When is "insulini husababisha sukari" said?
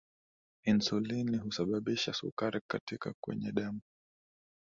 0.71-2.59